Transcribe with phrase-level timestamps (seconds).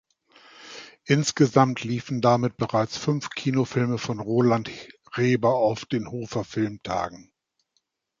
[1.05, 4.71] Insgesamt liefen damit bereits fünf Kinofilme von Roland
[5.15, 7.31] Reber auf den Hofer Filmtagen.